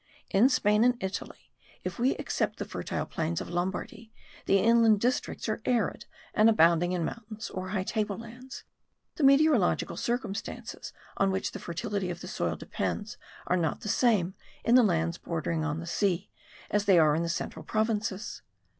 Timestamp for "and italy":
0.83-1.51